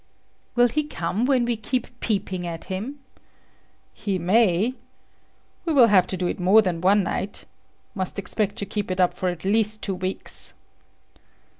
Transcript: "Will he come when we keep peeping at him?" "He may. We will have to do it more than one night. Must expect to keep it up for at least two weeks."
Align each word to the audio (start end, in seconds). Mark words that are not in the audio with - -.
"Will 0.55 0.67
he 0.67 0.83
come 0.83 1.25
when 1.25 1.45
we 1.45 1.55
keep 1.55 1.99
peeping 1.99 2.47
at 2.47 2.63
him?" 2.63 3.01
"He 3.93 4.17
may. 4.17 4.73
We 5.63 5.73
will 5.73 5.89
have 5.89 6.07
to 6.07 6.17
do 6.17 6.25
it 6.25 6.39
more 6.39 6.63
than 6.63 6.81
one 6.81 7.03
night. 7.03 7.45
Must 7.93 8.17
expect 8.17 8.55
to 8.55 8.65
keep 8.65 8.89
it 8.89 8.99
up 8.99 9.13
for 9.15 9.29
at 9.29 9.45
least 9.45 9.83
two 9.83 9.93
weeks." 9.93 10.55